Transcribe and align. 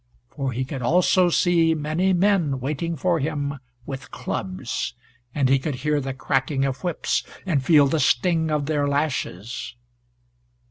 For 0.35 0.51
he 0.51 0.65
could 0.65 0.81
also 0.81 1.29
see 1.29 1.75
many 1.75 2.11
men 2.11 2.59
waiting 2.59 2.95
for 2.95 3.19
him 3.19 3.59
with 3.85 4.09
clubs, 4.09 4.95
and 5.35 5.47
he 5.47 5.59
could 5.59 5.75
hear 5.75 6.01
the 6.01 6.11
cracking 6.15 6.65
of 6.65 6.83
whips, 6.83 7.21
and 7.45 7.63
feel 7.63 7.85
the 7.85 7.99
sting 7.99 8.49
of 8.49 8.65
their 8.65 8.87
lashes. 8.87 9.75